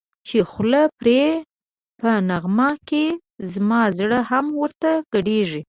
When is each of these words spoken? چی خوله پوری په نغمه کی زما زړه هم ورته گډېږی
چی 0.27 0.37
خوله 0.51 0.83
پوری 0.97 1.21
په 1.99 2.09
نغمه 2.29 2.69
کی 2.87 3.05
زما 3.51 3.81
زړه 3.97 4.19
هم 4.29 4.45
ورته 4.61 4.91
گډېږی 5.13 5.59